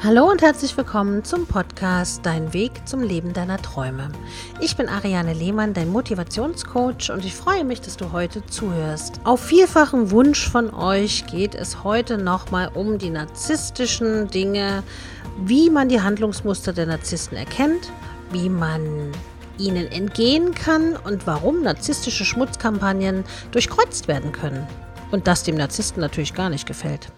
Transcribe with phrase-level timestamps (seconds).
[0.00, 4.12] Hallo und herzlich willkommen zum Podcast Dein Weg zum Leben deiner Träume.
[4.60, 9.18] Ich bin Ariane Lehmann, dein Motivationscoach und ich freue mich, dass du heute zuhörst.
[9.24, 14.84] Auf vielfachen Wunsch von euch geht es heute nochmal um die narzisstischen Dinge,
[15.44, 17.90] wie man die Handlungsmuster der Narzissten erkennt,
[18.30, 19.10] wie man
[19.58, 24.64] ihnen entgehen kann und warum narzisstische Schmutzkampagnen durchkreuzt werden können.
[25.10, 27.10] Und das dem Narzissten natürlich gar nicht gefällt.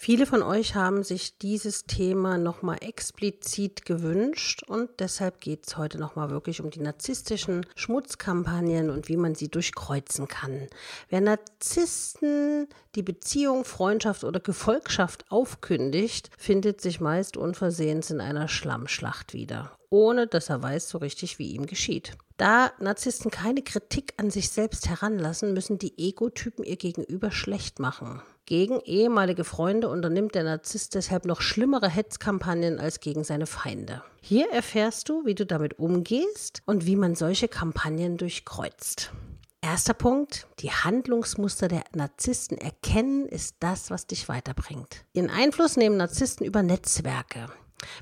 [0.00, 5.98] Viele von euch haben sich dieses Thema nochmal explizit gewünscht und deshalb geht es heute
[5.98, 10.68] nochmal wirklich um die narzisstischen Schmutzkampagnen und wie man sie durchkreuzen kann.
[11.08, 19.34] Wer Narzissten die Beziehung, Freundschaft oder Gefolgschaft aufkündigt, findet sich meist unversehens in einer Schlammschlacht
[19.34, 22.16] wieder, ohne dass er weiß so richtig, wie ihm geschieht.
[22.36, 28.22] Da Narzissten keine Kritik an sich selbst heranlassen, müssen die Egotypen ihr Gegenüber schlecht machen.
[28.48, 34.02] Gegen ehemalige Freunde unternimmt der Narzisst deshalb noch schlimmere Hetzkampagnen als gegen seine Feinde.
[34.22, 39.12] Hier erfährst du, wie du damit umgehst und wie man solche Kampagnen durchkreuzt.
[39.60, 45.04] Erster Punkt, die Handlungsmuster der Narzissten erkennen ist das, was dich weiterbringt.
[45.12, 47.48] Ihren Einfluss nehmen Narzissten über Netzwerke.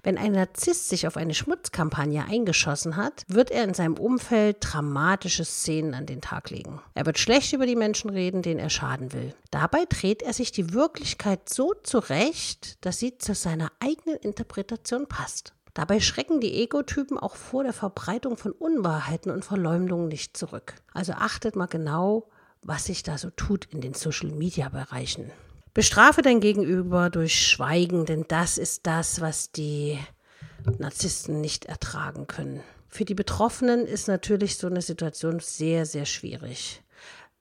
[0.02, 5.44] Wenn ein Narzisst sich auf eine Schmutzkampagne eingeschossen hat, wird er in seinem Umfeld dramatische
[5.44, 6.80] Szenen an den Tag legen.
[6.94, 9.34] Er wird schlecht über die Menschen reden, denen er schaden will.
[9.50, 15.52] Dabei dreht er sich die Wirklichkeit so zurecht, dass sie zu seiner eigenen Interpretation passt.
[15.74, 20.74] Dabei schrecken die Egotypen auch vor der Verbreitung von Unwahrheiten und Verleumdungen nicht zurück.
[20.94, 22.30] Also achtet mal genau,
[22.62, 25.30] was sich da so tut in den Social-Media-Bereichen.
[25.76, 29.98] Bestrafe dein Gegenüber durch Schweigen, denn das ist das, was die
[30.78, 32.62] Narzissten nicht ertragen können.
[32.88, 36.82] Für die Betroffenen ist natürlich so eine Situation sehr, sehr schwierig.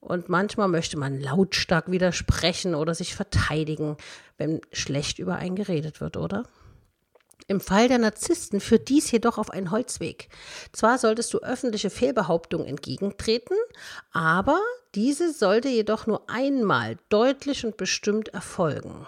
[0.01, 3.95] Und manchmal möchte man lautstark widersprechen oder sich verteidigen,
[4.37, 6.43] wenn schlecht über einen geredet wird, oder?
[7.47, 10.29] Im Fall der Narzissten führt dies jedoch auf einen Holzweg.
[10.71, 13.55] Zwar solltest du öffentliche Fehlbehauptungen entgegentreten,
[14.11, 14.59] aber
[14.95, 19.05] diese sollte jedoch nur einmal deutlich und bestimmt erfolgen.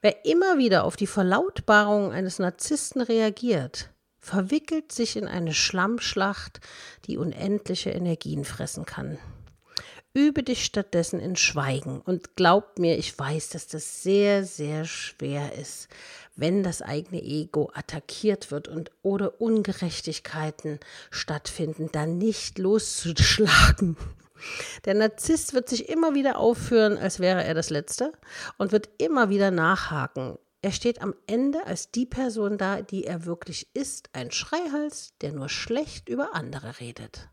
[0.00, 6.60] Wer immer wieder auf die Verlautbarung eines Narzissten reagiert, verwickelt sich in eine Schlammschlacht,
[7.06, 9.18] die unendliche Energien fressen kann.
[10.14, 15.54] Übe dich stattdessen in Schweigen und glaub mir, ich weiß, dass das sehr, sehr schwer
[15.54, 15.88] ist,
[16.34, 20.80] wenn das eigene Ego attackiert wird und oder Ungerechtigkeiten
[21.10, 23.96] stattfinden, dann nicht loszuschlagen.
[24.84, 28.12] Der Narzisst wird sich immer wieder aufführen, als wäre er das Letzte
[28.56, 30.38] und wird immer wieder nachhaken.
[30.62, 35.32] Er steht am Ende als die Person da, die er wirklich ist, ein Schreihals, der
[35.32, 37.28] nur schlecht über andere redet.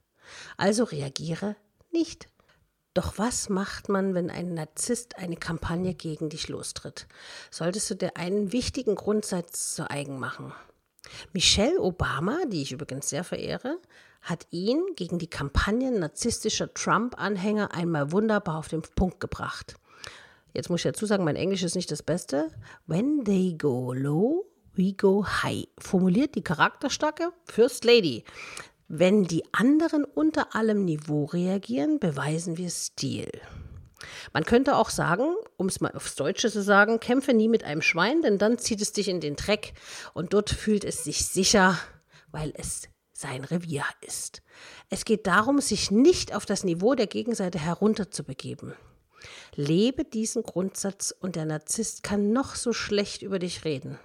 [0.58, 1.56] Also reagiere
[1.92, 2.28] nicht
[2.96, 7.08] doch was macht man, wenn ein Narzisst eine Kampagne gegen dich lostritt?
[7.52, 10.54] Solltest du dir einen wichtigen Grundsatz zu eigen machen.
[11.34, 13.80] Michelle Obama, die ich übrigens sehr verehre,
[14.22, 19.76] hat ihn gegen die Kampagnen narzisstischer Trump-Anhänger einmal wunderbar auf den Punkt gebracht.
[20.54, 22.48] Jetzt muss ich dazu sagen, mein Englisch ist nicht das Beste.
[22.88, 25.68] When they go low, we go high.
[25.78, 28.24] Formuliert die charakterstarke First Lady.
[28.88, 33.30] Wenn die anderen unter allem Niveau reagieren, beweisen wir Stil.
[34.32, 37.82] Man könnte auch sagen, um es mal aufs Deutsche zu sagen, kämpfe nie mit einem
[37.82, 39.74] Schwein, denn dann zieht es dich in den Dreck
[40.14, 41.80] und dort fühlt es sich sicher,
[42.32, 44.44] weil es sein Revier ist.
[44.90, 48.74] Es geht darum, sich nicht auf das Niveau der Gegenseite herunterzubegeben.
[49.56, 53.98] Lebe diesen Grundsatz und der Narzisst kann noch so schlecht über dich reden.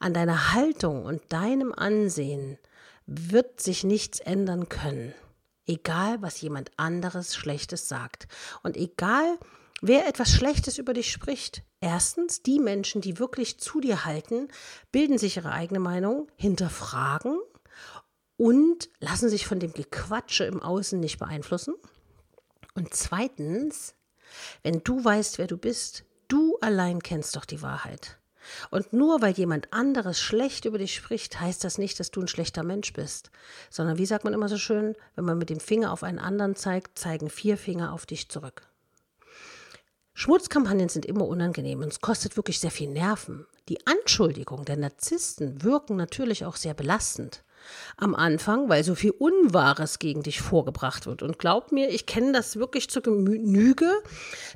[0.00, 2.58] An deiner Haltung und deinem Ansehen
[3.06, 5.14] wird sich nichts ändern können.
[5.66, 8.26] Egal, was jemand anderes Schlechtes sagt.
[8.62, 9.38] Und egal,
[9.80, 11.62] wer etwas Schlechtes über dich spricht.
[11.80, 14.48] Erstens, die Menschen, die wirklich zu dir halten,
[14.90, 17.38] bilden sich ihre eigene Meinung, hinterfragen
[18.36, 21.74] und lassen sich von dem Gequatsche im Außen nicht beeinflussen.
[22.74, 23.94] Und zweitens,
[24.62, 28.18] wenn du weißt, wer du bist, du allein kennst doch die Wahrheit.
[28.70, 32.28] Und nur weil jemand anderes schlecht über dich spricht, heißt das nicht, dass du ein
[32.28, 33.30] schlechter Mensch bist.
[33.70, 36.56] Sondern wie sagt man immer so schön, wenn man mit dem Finger auf einen anderen
[36.56, 38.62] zeigt, zeigen vier Finger auf dich zurück.
[40.14, 43.46] Schmutzkampagnen sind immer unangenehm und es kostet wirklich sehr viel Nerven.
[43.68, 47.42] Die Anschuldigungen der Narzissten wirken natürlich auch sehr belastend
[47.96, 51.22] am Anfang, weil so viel Unwahres gegen dich vorgebracht wird.
[51.22, 53.90] Und glaub mir, ich kenne das wirklich zur Genüge,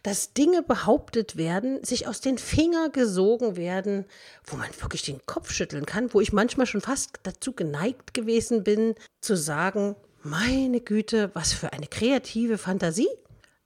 [0.03, 4.05] dass Dinge behauptet werden, sich aus den Fingern gesogen werden,
[4.45, 8.65] wo man wirklich den Kopf schütteln kann, wo ich manchmal schon fast dazu geneigt gewesen
[8.65, 13.09] bin, zu sagen, meine Güte, was für eine kreative Fantasie.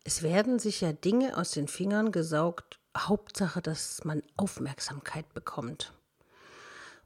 [0.05, 5.93] Es werden sich ja Dinge aus den Fingern gesaugt, Hauptsache, dass man Aufmerksamkeit bekommt.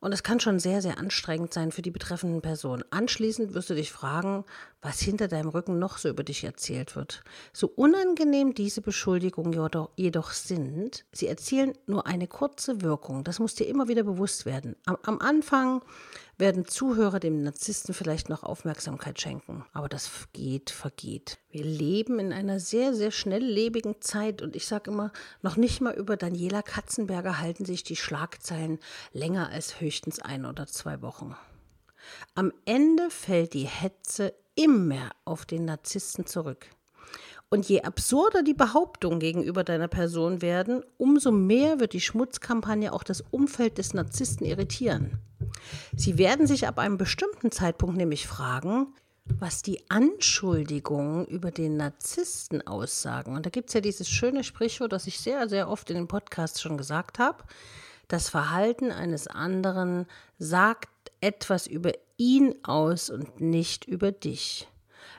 [0.04, 2.84] Und es kann schon sehr, sehr anstrengend sein für die betreffenden Personen.
[2.90, 4.44] Anschließend wirst du dich fragen,
[4.82, 7.24] was hinter deinem Rücken noch so über dich erzählt wird.
[7.54, 9.58] So unangenehm diese Beschuldigungen
[9.96, 13.24] jedoch sind, sie erzielen nur eine kurze Wirkung.
[13.24, 14.76] Das muss dir immer wieder bewusst werden.
[14.84, 15.80] Am, am Anfang
[16.38, 19.64] werden Zuhörer dem Narzissten vielleicht noch Aufmerksamkeit schenken.
[19.72, 21.38] Aber das geht, vergeht.
[21.50, 25.94] Wir leben in einer sehr, sehr schnelllebigen Zeit und ich sage immer, noch nicht mal
[25.94, 28.78] über Daniela Katzenberger halten sich die Schlagzeilen
[29.12, 31.36] länger als höchstens ein oder zwei Wochen.
[32.34, 36.66] Am Ende fällt die Hetze immer auf den Narzissten zurück.
[37.54, 43.04] Und je absurder die Behauptungen gegenüber deiner Person werden, umso mehr wird die Schmutzkampagne auch
[43.04, 45.20] das Umfeld des Narzissten irritieren.
[45.96, 48.88] Sie werden sich ab einem bestimmten Zeitpunkt nämlich fragen,
[49.26, 53.36] was die Anschuldigungen über den Narzissten aussagen.
[53.36, 56.08] Und da gibt es ja dieses schöne Sprichwort, das ich sehr, sehr oft in den
[56.08, 57.44] Podcasts schon gesagt habe.
[58.08, 60.06] Das Verhalten eines anderen
[60.40, 60.90] sagt
[61.20, 64.66] etwas über ihn aus und nicht über dich.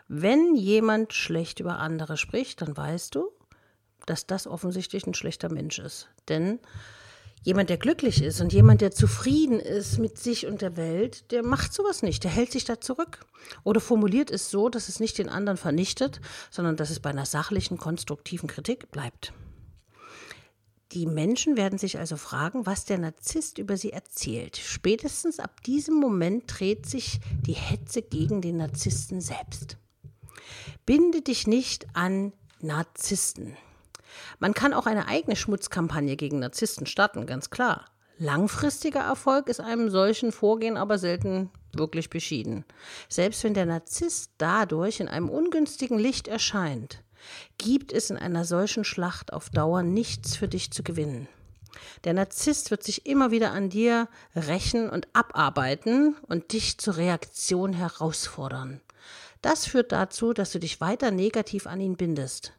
[0.07, 3.31] Wenn jemand schlecht über andere spricht, dann weißt du,
[4.05, 6.09] dass das offensichtlich ein schlechter Mensch ist.
[6.27, 6.59] Denn
[7.41, 11.43] jemand, der glücklich ist und jemand, der zufrieden ist mit sich und der Welt, der
[11.43, 13.25] macht sowas nicht, der hält sich da zurück.
[13.63, 16.21] Oder formuliert es so, dass es nicht den anderen vernichtet,
[16.51, 19.33] sondern dass es bei einer sachlichen, konstruktiven Kritik bleibt.
[20.91, 24.55] Die Menschen werden sich also fragen, was der Narzisst über sie erzählt.
[24.55, 29.77] Spätestens ab diesem Moment dreht sich die Hetze gegen den Narzissten selbst.
[30.86, 33.57] Binde dich nicht an Narzissten.
[34.39, 37.86] Man kann auch eine eigene Schmutzkampagne gegen Narzissten starten, ganz klar.
[38.18, 42.63] Langfristiger Erfolg ist einem solchen Vorgehen aber selten wirklich beschieden.
[43.09, 47.03] Selbst wenn der Narzisst dadurch in einem ungünstigen Licht erscheint,
[47.57, 51.27] gibt es in einer solchen Schlacht auf Dauer nichts für dich zu gewinnen.
[52.06, 57.74] Der Narzisst wird sich immer wieder an dir rächen und abarbeiten und dich zur Reaktion
[57.74, 58.80] herausfordern.
[59.45, 62.53] Das führt dazu, dass du dich weiter negativ an ihn bindest.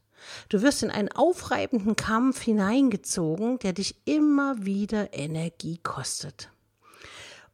[0.49, 6.49] Du wirst in einen aufreibenden Kampf hineingezogen, der dich immer wieder Energie kostet.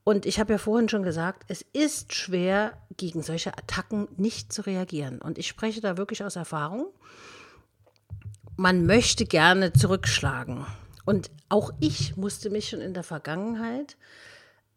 [0.05, 4.67] Und ich habe ja vorhin schon gesagt, es ist schwer, gegen solche Attacken nicht zu
[4.67, 5.19] reagieren.
[5.23, 6.89] Und ich spreche da wirklich aus Erfahrung.
[8.57, 10.67] Man möchte gerne zurückschlagen.
[11.07, 13.97] Und auch ich musste mich schon in der Vergangenheit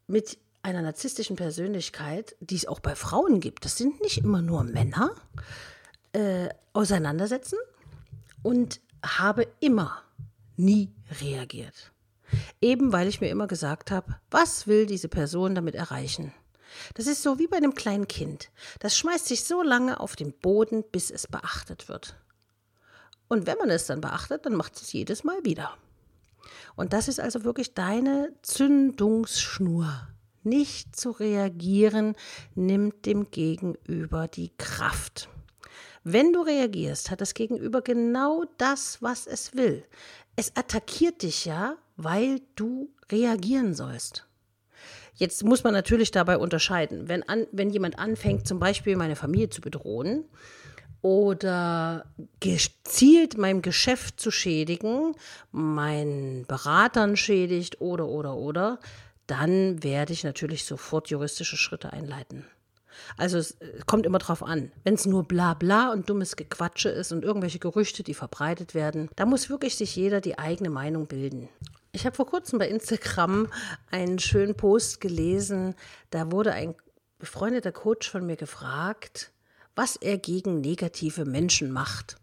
[0.08, 4.64] mit einer narzisstischen Persönlichkeit, die es auch bei Frauen gibt, das sind nicht immer nur
[4.64, 5.12] Männer,
[6.12, 7.60] äh, auseinandersetzen
[8.42, 10.02] und habe immer,
[10.58, 10.92] nie
[11.22, 11.92] reagiert.
[12.62, 16.34] Eben weil ich mir immer gesagt habe, was will diese Person damit erreichen?
[16.96, 18.50] Das ist so wie bei einem kleinen Kind.
[18.80, 22.16] Das schmeißt sich so lange auf den Boden, bis es beachtet wird.
[23.28, 25.78] Und wenn man es dann beachtet, dann macht es jedes Mal wieder.
[26.76, 30.08] Und das ist also wirklich deine Zündungsschnur.
[30.46, 32.16] Nicht zu reagieren
[32.54, 35.28] nimmt dem Gegenüber die Kraft.
[36.04, 39.84] Wenn du reagierst, hat das Gegenüber genau das, was es will.
[40.36, 44.28] Es attackiert dich ja, weil du reagieren sollst.
[45.16, 47.08] Jetzt muss man natürlich dabei unterscheiden.
[47.08, 50.26] Wenn, an, wenn jemand anfängt, zum Beispiel meine Familie zu bedrohen
[51.02, 52.06] oder
[52.40, 55.16] gezielt meinem Geschäft zu schädigen,
[55.52, 58.80] meinen Beratern schädigt oder, oder, oder,
[59.28, 62.46] dann werde ich natürlich sofort juristische Schritte einleiten.
[63.18, 64.72] Also es äh, kommt immer drauf an.
[64.84, 69.10] Wenn es nur bla bla und dummes Gequatsche ist und irgendwelche Gerüchte, die verbreitet werden,
[69.16, 71.50] da muss wirklich sich jeder die eigene Meinung bilden.
[71.92, 73.48] Ich habe vor kurzem bei Instagram
[73.90, 75.76] einen schönen Post gelesen.
[76.10, 76.76] Da wurde ein
[77.20, 79.32] befreundeter Coach von mir gefragt,
[79.76, 82.18] was er gegen negative Menschen macht.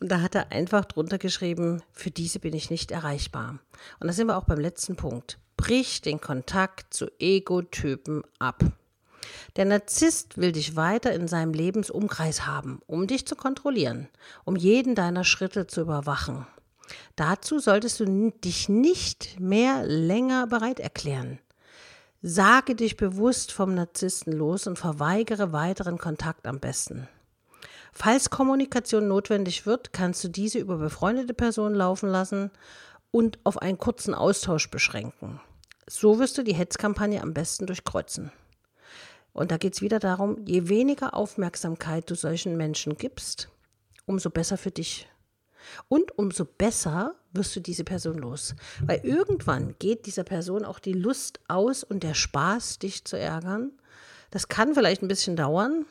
[0.00, 3.58] Und da hat er einfach drunter geschrieben, für diese bin ich nicht erreichbar.
[3.98, 5.38] Und da sind wir auch beim letzten Punkt.
[5.60, 8.64] Brich den Kontakt zu Ego-Typen ab.
[9.56, 14.08] Der Narzisst will dich weiter in seinem Lebensumkreis haben, um dich zu kontrollieren,
[14.46, 16.46] um jeden deiner Schritte zu überwachen.
[17.14, 21.40] Dazu solltest du dich nicht mehr länger bereit erklären.
[22.22, 27.06] Sage dich bewusst vom Narzissten los und verweigere weiteren Kontakt am besten.
[27.92, 32.50] Falls Kommunikation notwendig wird, kannst du diese über befreundete Personen laufen lassen
[33.10, 35.38] und auf einen kurzen Austausch beschränken.
[35.92, 38.30] So wirst du die Hetzkampagne am besten durchkreuzen.
[39.32, 43.48] Und da geht es wieder darum, je weniger Aufmerksamkeit du solchen Menschen gibst,
[44.06, 45.08] umso besser für dich.
[45.88, 48.54] Und umso besser wirst du diese Person los.
[48.86, 53.72] Weil irgendwann geht dieser Person auch die Lust aus und der Spaß, dich zu ärgern.
[54.30, 55.86] Das kann vielleicht ein bisschen dauern,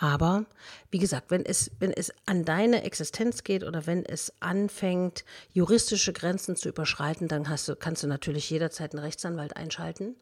[0.00, 0.46] Aber
[0.92, 6.12] wie gesagt, wenn es, wenn es an deine Existenz geht oder wenn es anfängt, juristische
[6.12, 10.14] Grenzen zu überschreiten, dann hast du, kannst du natürlich jederzeit einen Rechtsanwalt einschalten,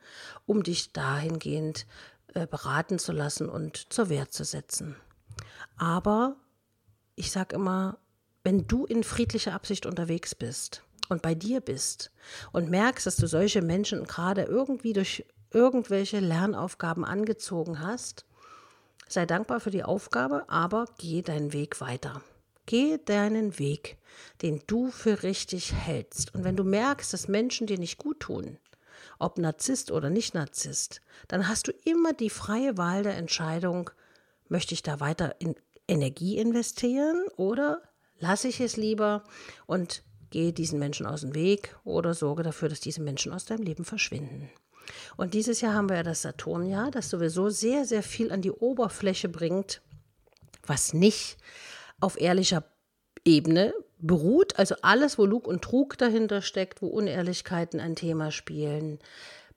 [0.46, 1.86] um dich dahingehend
[2.32, 4.96] äh, beraten zu lassen und zur Wehr zu setzen.
[5.76, 6.36] Aber
[7.14, 7.98] ich sage immer,
[8.44, 12.12] wenn du in friedlicher Absicht unterwegs bist und bei dir bist
[12.50, 18.24] und merkst, dass du solche Menschen gerade irgendwie durch irgendwelche Lernaufgaben angezogen hast,
[19.08, 22.22] Sei dankbar für die Aufgabe, aber geh deinen Weg weiter.
[22.66, 23.96] Geh deinen Weg,
[24.42, 26.34] den du für richtig hältst.
[26.34, 28.58] Und wenn du merkst, dass Menschen dir nicht gut tun,
[29.20, 33.90] ob Narzisst oder nicht Narzisst, dann hast du immer die freie Wahl der Entscheidung,
[34.48, 35.54] möchte ich da weiter in
[35.86, 37.82] Energie investieren oder
[38.18, 39.22] lasse ich es lieber
[39.66, 43.62] und gehe diesen Menschen aus dem Weg oder sorge dafür, dass diese Menschen aus deinem
[43.62, 44.50] Leben verschwinden.
[45.16, 48.52] Und dieses Jahr haben wir ja das Saturnjahr, das sowieso sehr, sehr viel an die
[48.52, 49.80] Oberfläche bringt,
[50.66, 51.36] was nicht
[52.00, 52.64] auf ehrlicher
[53.24, 54.58] Ebene beruht.
[54.58, 58.98] Also alles, wo Lug und Trug dahinter steckt, wo Unehrlichkeiten ein Thema spielen,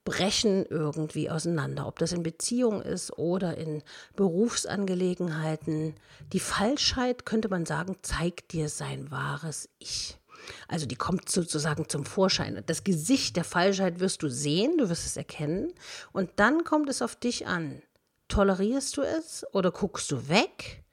[0.06, 1.88] brechen irgendwie auseinander.
[1.88, 3.84] Ob das in Beziehungen ist oder in
[4.16, 5.96] Berufsangelegenheiten.
[6.34, 10.19] Die Falschheit, könnte man sagen, zeigt dir sein wahres Ich.
[10.68, 12.62] Also die kommt sozusagen zum Vorschein.
[12.66, 15.74] Das Gesicht der Falschheit wirst du sehen, du wirst es erkennen
[16.12, 17.82] und dann kommt es auf dich an.
[18.28, 20.84] Tolerierst du es oder guckst du weg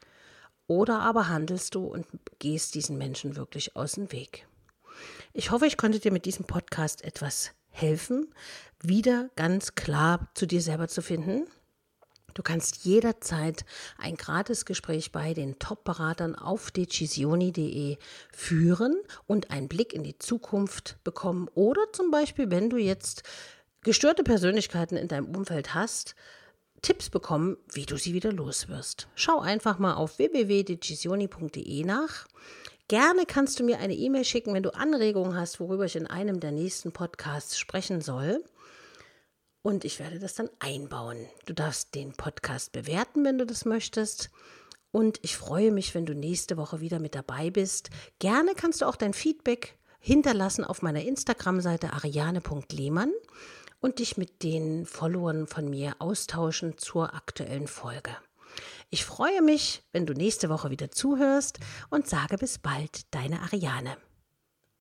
[0.66, 2.06] oder aber handelst du und
[2.38, 4.46] gehst diesen Menschen wirklich aus dem Weg?
[5.32, 8.32] Ich hoffe, ich konnte dir mit diesem Podcast etwas helfen,
[8.80, 11.46] wieder ganz klar zu dir selber zu finden
[12.36, 13.64] Du kannst jederzeit
[13.96, 17.96] ein Gratisgespräch bei den Top-Beratern auf decisioni.de
[18.30, 21.48] führen und einen Blick in die Zukunft bekommen.
[21.54, 23.22] Oder zum Beispiel, wenn du jetzt
[23.80, 26.14] gestörte Persönlichkeiten in deinem Umfeld hast,
[26.82, 29.08] Tipps bekommen, wie du sie wieder loswirst.
[29.14, 32.26] Schau einfach mal auf www.decisioni.de nach.
[32.88, 36.38] Gerne kannst du mir eine E-Mail schicken, wenn du Anregungen hast, worüber ich in einem
[36.38, 38.44] der nächsten Podcasts sprechen soll
[39.66, 41.26] und ich werde das dann einbauen.
[41.44, 44.30] Du darfst den Podcast bewerten, wenn du das möchtest.
[44.92, 47.90] Und ich freue mich, wenn du nächste Woche wieder mit dabei bist.
[48.20, 53.10] Gerne kannst du auch dein Feedback hinterlassen auf meiner Instagram-Seite ariane.lehmann
[53.80, 58.16] und dich mit den Followern von mir austauschen zur aktuellen Folge.
[58.90, 61.58] Ich freue mich, wenn du nächste Woche wieder zuhörst
[61.90, 63.96] und sage bis bald, deine Ariane.